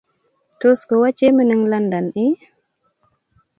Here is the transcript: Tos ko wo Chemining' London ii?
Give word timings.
Tos 0.59 0.79
ko 0.87 0.93
wo 1.01 1.09
Chemining' 1.17 1.69
London 1.71 2.05
ii? 2.25 2.35